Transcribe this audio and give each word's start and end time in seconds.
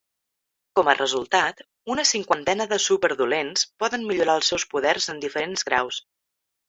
Com 0.77 0.87
a 0.93 0.95
resultat, 0.99 1.59
una 1.95 2.05
cinquantena 2.11 2.67
de 2.71 2.79
super 2.87 3.11
dolents 3.19 3.67
poden 3.85 4.09
millorar 4.13 4.39
els 4.43 4.51
seus 4.55 4.67
poders 4.73 5.11
en 5.15 5.21
diferents 5.27 5.67
graus. 5.71 6.01